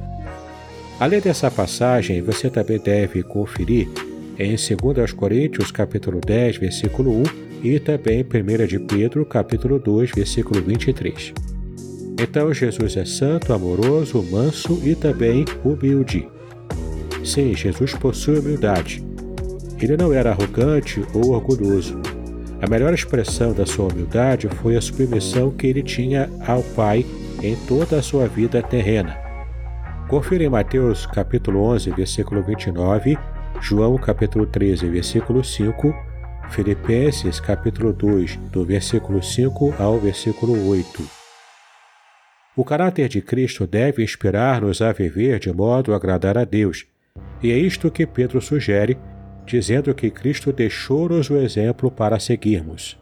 Além 1.00 1.20
dessa 1.20 1.50
passagem, 1.50 2.22
você 2.22 2.48
também 2.48 2.78
deve 2.78 3.24
conferir 3.24 3.88
em 4.38 4.54
2 4.54 5.12
Coríntios, 5.12 5.72
capítulo 5.72 6.20
10, 6.24 6.58
versículo 6.58 7.10
1 7.10 7.22
e 7.64 7.80
também 7.80 8.24
1 8.24 8.66
de 8.68 8.78
Pedro, 8.78 9.26
capítulo 9.26 9.80
2, 9.80 10.12
versículo 10.14 10.62
23. 10.62 11.51
Então 12.18 12.52
Jesus 12.52 12.96
é 12.96 13.04
santo, 13.04 13.52
amoroso, 13.52 14.22
manso 14.30 14.80
e 14.84 14.94
também 14.94 15.44
humilde. 15.64 16.28
Sim, 17.24 17.54
Jesus 17.54 17.94
possui 17.94 18.38
humildade. 18.38 19.04
Ele 19.80 19.96
não 19.96 20.12
era 20.12 20.30
arrogante 20.30 21.04
ou 21.14 21.32
orgulhoso. 21.32 22.00
A 22.60 22.70
melhor 22.70 22.94
expressão 22.94 23.52
da 23.52 23.66
sua 23.66 23.92
humildade 23.92 24.48
foi 24.48 24.76
a 24.76 24.80
submissão 24.80 25.50
que 25.50 25.66
ele 25.66 25.82
tinha 25.82 26.30
ao 26.46 26.62
Pai 26.62 27.04
em 27.42 27.56
toda 27.66 27.98
a 27.98 28.02
sua 28.02 28.28
vida 28.28 28.62
terrena. 28.62 29.16
Confira 30.08 30.44
em 30.44 30.48
Mateus 30.48 31.06
capítulo 31.06 31.60
11, 31.64 31.90
versículo 31.90 32.42
29, 32.42 33.18
João 33.60 33.96
capítulo 33.96 34.46
13, 34.46 34.88
versículo 34.88 35.42
5, 35.42 35.92
Filipenses 36.50 37.40
capítulo 37.40 37.92
2, 37.92 38.36
do 38.52 38.64
versículo 38.64 39.22
5 39.22 39.74
ao 39.78 39.98
versículo 39.98 40.68
8. 40.68 41.21
O 42.54 42.66
caráter 42.66 43.08
de 43.08 43.22
Cristo 43.22 43.66
deve 43.66 44.04
inspirar-nos 44.04 44.82
a 44.82 44.92
viver 44.92 45.38
de 45.38 45.50
modo 45.50 45.94
a 45.94 45.96
agradar 45.96 46.36
a 46.36 46.44
Deus, 46.44 46.84
e 47.42 47.50
é 47.50 47.56
isto 47.56 47.90
que 47.90 48.06
Pedro 48.06 48.42
sugere, 48.42 48.98
dizendo 49.46 49.94
que 49.94 50.10
Cristo 50.10 50.52
deixou-nos 50.52 51.30
o 51.30 51.36
exemplo 51.36 51.90
para 51.90 52.20
seguirmos. 52.20 53.00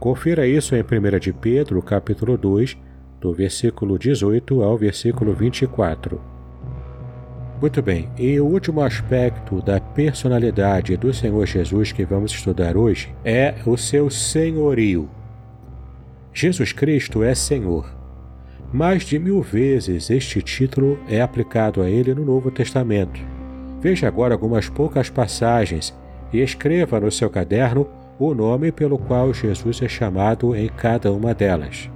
Confira 0.00 0.44
isso 0.44 0.74
em 0.74 0.82
1 0.82 1.20
de 1.20 1.32
Pedro, 1.32 1.80
capítulo 1.80 2.36
2, 2.36 2.76
do 3.20 3.32
versículo 3.32 3.96
18 3.96 4.60
ao 4.60 4.76
versículo 4.76 5.32
24. 5.32 6.20
Muito 7.60 7.80
bem, 7.80 8.10
e 8.18 8.40
o 8.40 8.44
último 8.44 8.80
aspecto 8.80 9.62
da 9.62 9.78
personalidade 9.78 10.96
do 10.96 11.14
Senhor 11.14 11.46
Jesus 11.46 11.92
que 11.92 12.04
vamos 12.04 12.32
estudar 12.32 12.76
hoje 12.76 13.14
é 13.24 13.54
o 13.64 13.76
seu 13.76 14.10
senhorio. 14.10 15.08
Jesus 16.34 16.72
Cristo 16.72 17.22
é 17.22 17.36
Senhor. 17.36 18.01
Mais 18.72 19.04
de 19.04 19.18
mil 19.18 19.42
vezes 19.42 20.08
este 20.08 20.40
título 20.40 20.98
é 21.06 21.20
aplicado 21.20 21.82
a 21.82 21.90
ele 21.90 22.14
no 22.14 22.24
Novo 22.24 22.50
Testamento. 22.50 23.20
Veja 23.82 24.08
agora 24.08 24.32
algumas 24.32 24.66
poucas 24.66 25.10
passagens 25.10 25.94
e 26.32 26.40
escreva 26.40 26.98
no 26.98 27.10
seu 27.10 27.28
caderno 27.28 27.86
o 28.18 28.32
nome 28.32 28.72
pelo 28.72 28.96
qual 28.96 29.34
Jesus 29.34 29.82
é 29.82 29.88
chamado 29.88 30.56
em 30.56 30.68
cada 30.68 31.12
uma 31.12 31.34
delas. 31.34 31.90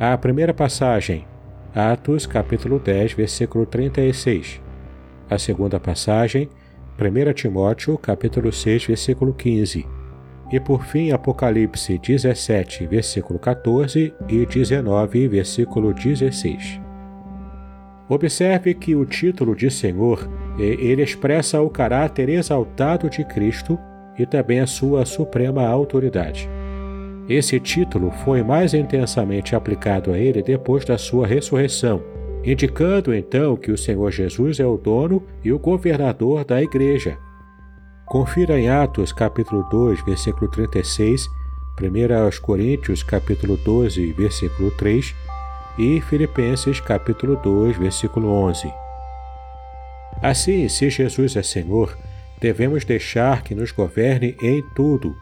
A 0.00 0.18
primeira 0.18 0.52
passagem, 0.52 1.28
Atos 1.72 2.26
capítulo 2.26 2.80
10, 2.80 3.12
versículo 3.12 3.64
36. 3.64 4.60
A 5.30 5.38
segunda 5.38 5.78
passagem, 5.78 6.48
1 6.98 7.32
Timóteo 7.34 7.96
capítulo 7.98 8.52
6, 8.52 8.86
versículo 8.86 9.32
15. 9.32 9.86
E 10.54 10.60
por 10.60 10.84
fim, 10.84 11.10
Apocalipse 11.10 11.98
17, 11.98 12.86
versículo 12.86 13.40
14 13.40 14.14
e 14.28 14.46
19, 14.46 15.26
versículo 15.26 15.92
16. 15.92 16.80
Observe 18.08 18.72
que 18.72 18.94
o 18.94 19.04
título 19.04 19.56
de 19.56 19.68
Senhor 19.68 20.30
ele 20.56 21.02
expressa 21.02 21.60
o 21.60 21.68
caráter 21.68 22.28
exaltado 22.28 23.10
de 23.10 23.24
Cristo 23.24 23.76
e 24.16 24.24
também 24.24 24.60
a 24.60 24.66
sua 24.68 25.04
suprema 25.04 25.66
autoridade. 25.66 26.48
Esse 27.28 27.58
título 27.58 28.12
foi 28.24 28.44
mais 28.44 28.74
intensamente 28.74 29.56
aplicado 29.56 30.12
a 30.12 30.18
ele 30.20 30.40
depois 30.40 30.84
da 30.84 30.96
sua 30.96 31.26
ressurreição, 31.26 32.00
indicando 32.44 33.12
então 33.12 33.56
que 33.56 33.72
o 33.72 33.76
Senhor 33.76 34.12
Jesus 34.12 34.60
é 34.60 34.66
o 34.66 34.76
dono 34.76 35.20
e 35.42 35.52
o 35.52 35.58
governador 35.58 36.44
da 36.44 36.62
igreja. 36.62 37.18
Confira 38.06 38.60
em 38.60 38.68
Atos 38.68 39.12
capítulo 39.12 39.66
2, 39.70 40.04
versículo 40.04 40.50
36, 40.50 41.26
1 41.80 42.40
Coríntios 42.42 43.02
capítulo 43.02 43.56
12, 43.56 44.12
versículo 44.12 44.70
3 44.72 45.14
e 45.78 46.00
Filipenses 46.02 46.80
capítulo 46.80 47.36
2, 47.36 47.78
versículo 47.78 48.28
11. 48.28 48.70
Assim, 50.22 50.68
se 50.68 50.90
Jesus 50.90 51.34
é 51.34 51.42
Senhor, 51.42 51.96
devemos 52.40 52.84
deixar 52.84 53.42
que 53.42 53.54
nos 53.54 53.72
governe 53.72 54.36
em 54.42 54.62
tudo. 54.74 55.16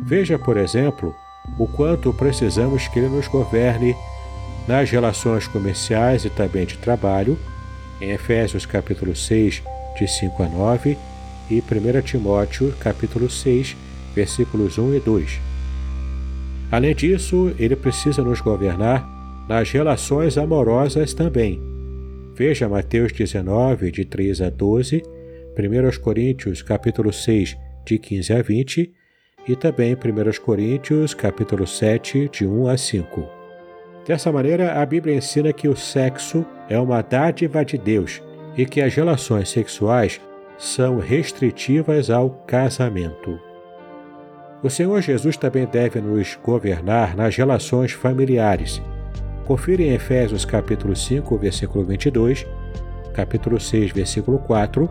Veja, 0.00 0.38
por 0.38 0.56
exemplo, 0.56 1.12
o 1.58 1.66
quanto 1.66 2.14
precisamos 2.14 2.86
que 2.86 3.00
Ele 3.00 3.08
nos 3.08 3.26
governe 3.26 3.96
nas 4.66 4.88
relações 4.88 5.48
comerciais 5.48 6.24
e 6.24 6.30
também 6.30 6.64
de 6.64 6.78
trabalho, 6.78 7.36
em 8.00 8.10
Efésios 8.10 8.64
capítulo 8.64 9.14
6, 9.14 9.62
de 9.98 10.06
5 10.06 10.42
a 10.44 10.48
9, 10.48 10.96
e 11.50 11.60
1 11.60 12.02
Timóteo 12.02 12.72
capítulo 12.78 13.28
6, 13.28 13.76
versículos 14.14 14.78
1 14.78 14.94
e 14.94 15.00
2. 15.00 15.40
Além 16.70 16.94
disso, 16.94 17.52
ele 17.58 17.74
precisa 17.74 18.22
nos 18.22 18.40
governar 18.40 19.04
nas 19.48 19.70
relações 19.70 20.38
amorosas 20.38 21.12
também. 21.12 21.60
Veja 22.34 22.68
Mateus 22.68 23.12
19, 23.12 23.90
de 23.90 24.04
3 24.04 24.40
a 24.42 24.50
12, 24.50 25.02
1 25.58 26.00
Coríntios 26.00 26.62
capítulo 26.62 27.12
6, 27.12 27.56
de 27.84 27.98
15 27.98 28.32
a 28.32 28.42
20 28.42 28.92
e 29.48 29.56
também 29.56 29.94
1 29.94 30.40
Coríntios 30.44 31.12
capítulo 31.12 31.66
7, 31.66 32.30
de 32.32 32.46
1 32.46 32.68
a 32.68 32.76
5. 32.76 33.28
Dessa 34.06 34.30
maneira, 34.30 34.80
a 34.80 34.86
Bíblia 34.86 35.16
ensina 35.16 35.52
que 35.52 35.68
o 35.68 35.76
sexo 35.76 36.46
é 36.68 36.78
uma 36.78 37.02
dádiva 37.02 37.64
de 37.64 37.76
Deus 37.76 38.22
e 38.56 38.64
que 38.64 38.80
as 38.80 38.94
relações 38.94 39.48
sexuais 39.48 40.20
são 40.60 40.98
restritivas 40.98 42.10
ao 42.10 42.28
casamento. 42.46 43.40
O 44.62 44.68
Senhor 44.68 45.00
Jesus 45.00 45.38
também 45.38 45.64
deve 45.64 46.02
nos 46.02 46.38
governar 46.44 47.16
nas 47.16 47.34
relações 47.34 47.92
familiares. 47.92 48.80
Confira 49.46 49.82
em 49.82 49.94
Efésios 49.94 50.44
capítulo 50.44 50.94
5, 50.94 51.38
versículo 51.38 51.82
22, 51.86 52.46
capítulo 53.14 53.58
6, 53.58 53.92
versículo 53.92 54.38
4 54.40 54.88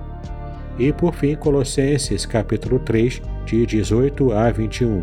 e 0.80 0.92
por 0.92 1.14
fim 1.14 1.36
Colossenses 1.36 2.26
capítulo 2.26 2.80
3, 2.80 3.22
de 3.46 3.64
18 3.68 4.34
a 4.34 4.50
21. 4.50 5.02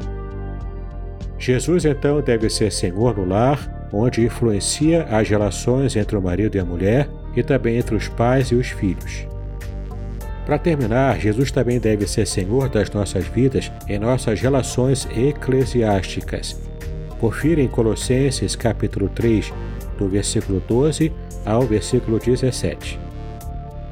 Jesus 1.39 1.85
então 1.85 2.21
deve 2.21 2.51
ser 2.51 2.73
Senhor 2.73 3.17
no 3.17 3.25
lar, 3.25 3.89
onde 3.93 4.25
influencia 4.25 5.05
as 5.05 5.29
relações 5.29 5.95
entre 5.95 6.17
o 6.17 6.23
marido 6.23 6.57
e 6.57 6.59
a 6.59 6.65
mulher 6.65 7.09
e 7.37 7.43
também 7.43 7.77
entre 7.77 7.95
os 7.95 8.09
pais 8.09 8.49
e 8.49 8.57
os 8.57 8.69
filhos. 8.69 9.29
Para 10.47 10.59
terminar, 10.59 11.19
Jesus 11.19 11.51
também 11.51 11.81
deve 11.81 12.07
ser 12.07 12.25
Senhor 12.25 12.69
das 12.69 12.89
nossas 12.91 13.27
vidas 13.27 13.73
em 13.89 13.99
nossas 13.99 14.41
relações 14.41 15.09
eclesiásticas. 15.11 16.57
Confira 17.19 17.61
em 17.61 17.67
Colossenses 17.67 18.55
capítulo 18.55 19.09
3, 19.09 19.53
do 19.99 20.09
versículo 20.09 20.63
12 20.69 21.13
ao 21.45 21.63
versículo 21.63 22.21
17. 22.21 22.97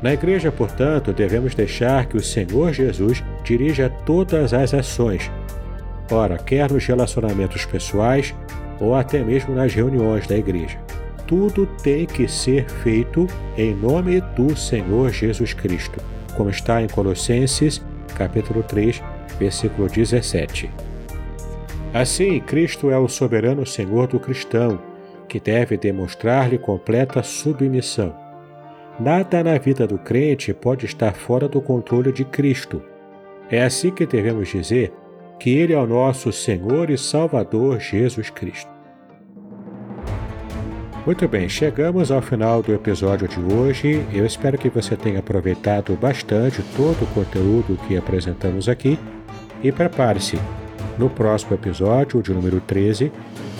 Na 0.01 0.12
igreja, 0.12 0.53
portanto, 0.53 1.12
devemos 1.12 1.57
deixar 1.57 2.07
que 2.07 2.17
o 2.17 2.23
Senhor 2.23 2.73
Jesus 2.73 3.25
dirija 3.43 3.90
todas 4.07 4.55
as 4.55 4.73
ações, 4.73 5.29
ora, 6.09 6.38
quer 6.38 6.71
nos 6.71 6.87
relacionamentos 6.87 7.64
pessoais 7.64 8.33
ou 8.79 8.95
até 8.95 9.25
mesmo 9.25 9.57
nas 9.57 9.75
reuniões 9.75 10.25
da 10.29 10.37
igreja. 10.37 10.79
Tudo 11.27 11.67
tem 11.83 12.07
que 12.07 12.29
ser 12.29 12.69
feito 12.69 13.27
em 13.57 13.75
nome 13.75 14.21
do 14.37 14.55
Senhor 14.55 15.11
Jesus 15.11 15.53
Cristo 15.53 16.13
como 16.37 16.51
está 16.51 16.83
em 16.83 16.88
Colossenses, 16.88 17.83
capítulo 18.16 18.62
3, 18.62 19.03
versículo 19.38 19.88
17. 19.88 20.70
Assim, 21.92 22.40
Cristo 22.40 22.90
é 22.90 22.99
o 22.99 23.09
soberano 23.09 23.64
Senhor 23.64 24.07
do 24.09 24.18
cristão, 24.18 24.81
que 25.29 25.38
deve 25.38 25.77
demonstrar-lhe 25.77 26.59
completa 26.59 27.23
submissão. 27.23 28.14
Nada 28.99 29.42
na 29.42 29.59
vida 29.59 29.87
do 29.87 29.99
crente 29.99 30.53
pode 30.53 30.87
estar 30.87 31.14
fora 31.14 31.49
do 31.49 31.61
controle 31.61 32.12
de 32.12 32.25
Cristo. 32.25 32.83
É 33.51 33.62
assim 33.62 33.90
que 33.90 34.07
devemos 34.07 34.49
dizer 34.49 34.92
que 35.38 35.51
Ele 35.51 35.73
é 35.73 35.79
o 35.79 35.87
nosso 35.87 36.33
Senhor 36.33 36.90
e 36.90 36.99
Salvador 36.99 37.81
Jesus 37.81 38.31
Cristo. 38.31 38.73
Muito 41.07 41.29
bem, 41.29 41.51
chegamos 41.51 42.11
ao 42.11 42.23
final 42.23 42.62
do 42.62 42.73
episódio 42.73 43.29
de 43.29 43.38
hoje. 43.38 44.03
Eu 44.11 44.25
espero 44.25 44.57
que 44.57 44.71
você 44.71 44.97
tenha 44.97 45.19
aproveitado 45.19 45.95
bastante 46.01 46.62
todo 46.75 47.03
o 47.03 47.07
conteúdo 47.09 47.79
que 47.87 47.95
apresentamos 47.95 48.71
aqui. 48.71 48.99
E 49.62 49.71
prepare-se, 49.71 50.38
no 50.97 51.11
próximo 51.11 51.53
episódio, 51.57 52.23
de 52.23 52.33
número 52.33 52.59
13, 52.59 53.12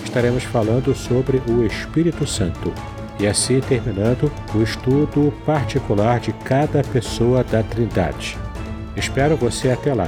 estaremos 0.03 0.43
falando 0.43 0.95
sobre 0.95 1.39
o 1.47 1.63
Espírito 1.63 2.25
Santo. 2.25 2.73
E 3.19 3.27
assim 3.27 3.59
terminando 3.59 4.31
o 4.55 4.63
estudo 4.63 5.31
particular 5.45 6.19
de 6.19 6.33
cada 6.33 6.81
pessoa 6.81 7.43
da 7.43 7.61
Trindade. 7.61 8.39
Espero 8.97 9.37
você 9.37 9.69
até 9.69 9.93
lá. 9.93 10.07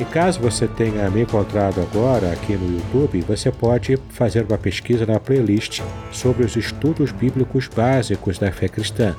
E 0.00 0.04
caso 0.06 0.40
você 0.40 0.66
tenha 0.66 1.10
me 1.10 1.20
encontrado 1.20 1.78
agora 1.78 2.32
aqui 2.32 2.54
no 2.54 2.74
YouTube, 2.74 3.20
você 3.20 3.52
pode 3.52 3.98
fazer 4.08 4.46
uma 4.48 4.56
pesquisa 4.56 5.04
na 5.04 5.20
playlist 5.20 5.82
sobre 6.10 6.42
os 6.42 6.56
estudos 6.56 7.12
bíblicos 7.12 7.68
básicos 7.68 8.38
da 8.38 8.50
fé 8.50 8.66
cristã. 8.66 9.14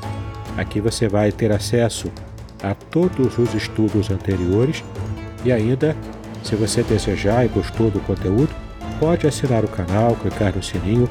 Aqui 0.58 0.82
você 0.82 1.08
vai 1.08 1.32
ter 1.32 1.52
acesso 1.52 2.12
a 2.64 2.74
todos 2.74 3.38
os 3.38 3.54
estudos 3.54 4.10
anteriores 4.10 4.84
e 5.46 5.52
ainda, 5.52 5.96
se 6.44 6.56
você 6.56 6.82
desejar 6.82 7.46
e 7.46 7.50
gostou 7.50 7.92
do 7.92 8.00
conteúdo, 8.00 8.50
pode 9.00 9.28
assinar 9.28 9.64
o 9.64 9.68
canal, 9.68 10.16
clicar 10.16 10.56
no 10.56 10.64
sininho 10.64 11.08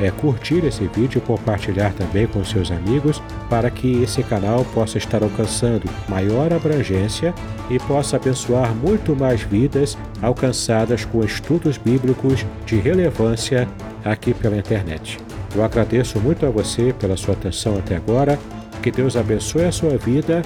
é 0.00 0.10
curtir 0.10 0.64
esse 0.64 0.86
vídeo 0.88 1.18
e 1.18 1.26
compartilhar 1.26 1.92
também 1.92 2.26
com 2.26 2.44
seus 2.44 2.70
amigos 2.70 3.22
para 3.50 3.70
que 3.70 4.02
esse 4.02 4.22
canal 4.22 4.64
possa 4.74 4.98
estar 4.98 5.22
alcançando 5.22 5.88
maior 6.08 6.52
abrangência 6.52 7.34
e 7.68 7.78
possa 7.78 8.16
abençoar 8.16 8.74
muito 8.74 9.16
mais 9.16 9.42
vidas 9.42 9.96
alcançadas 10.22 11.04
com 11.04 11.24
estudos 11.24 11.76
bíblicos 11.76 12.44
de 12.64 12.76
relevância 12.76 13.68
aqui 14.04 14.32
pela 14.32 14.56
internet. 14.56 15.18
Eu 15.54 15.64
agradeço 15.64 16.20
muito 16.20 16.46
a 16.46 16.50
você 16.50 16.94
pela 16.98 17.16
sua 17.16 17.34
atenção 17.34 17.76
até 17.78 17.96
agora. 17.96 18.38
Que 18.82 18.90
Deus 18.90 19.16
abençoe 19.16 19.64
a 19.64 19.72
sua 19.72 19.96
vida, 19.96 20.42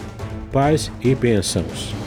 paz 0.51 0.91
e 1.03 1.15
bênçãos. 1.15 2.02